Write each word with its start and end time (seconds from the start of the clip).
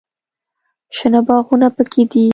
شنه 0.97 1.19
باغونه 1.27 1.67
پکښې 1.75 2.03
دي. 2.11 2.25